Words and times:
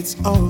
it's 0.00 0.16
all 0.24 0.49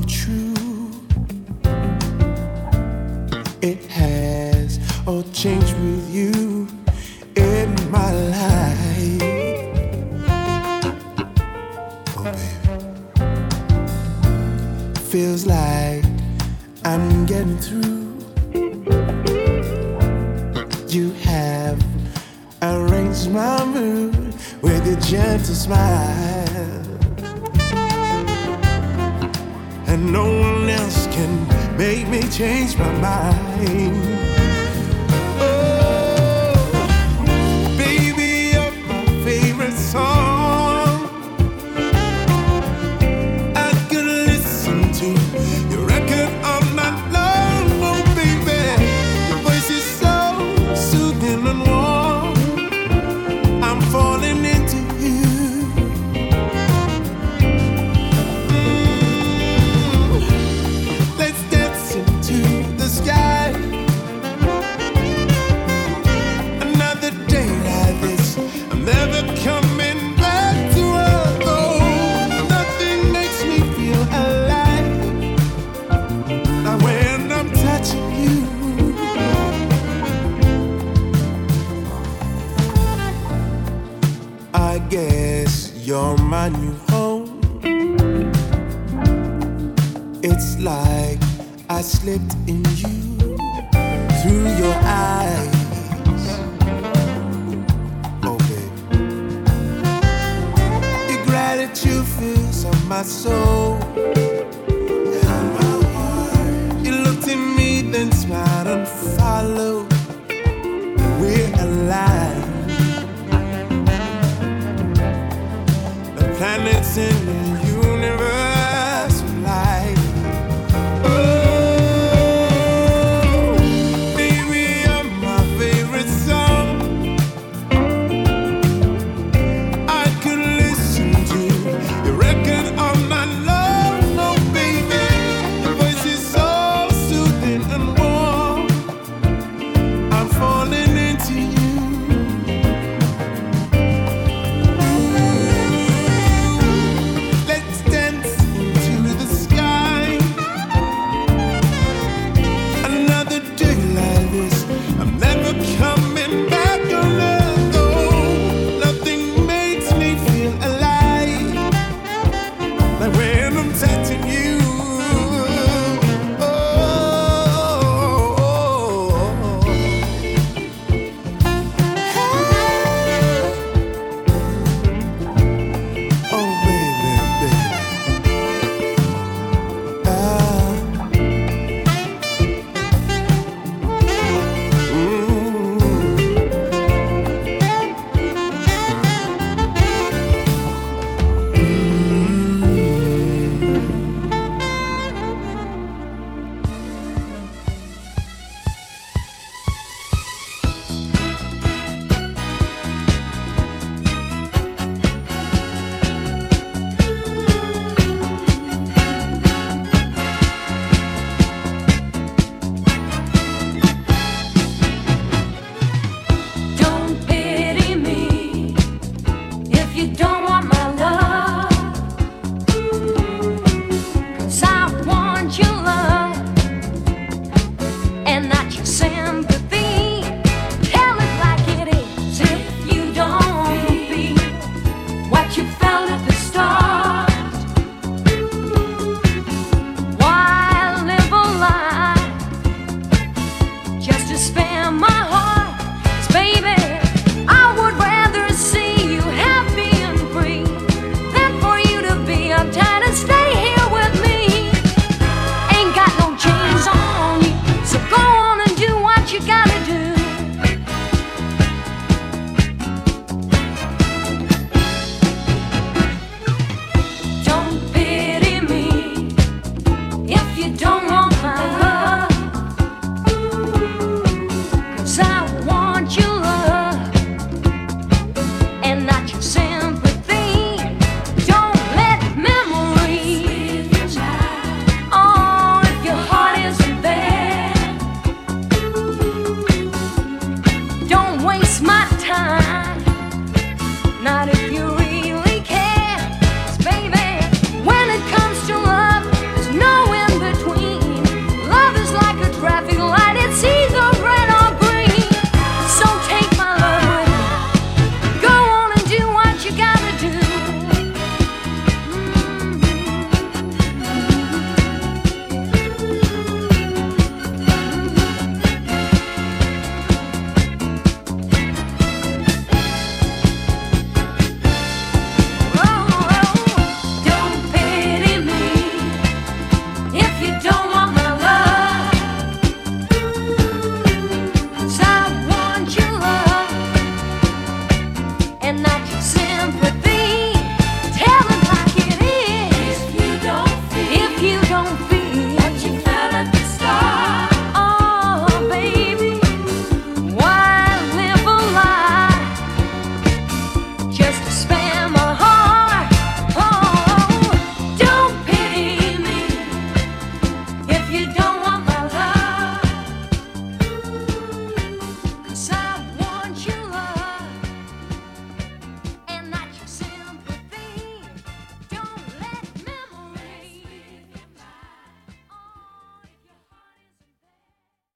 from 163.60 163.72
touching 163.74 164.26
you. 164.26 164.49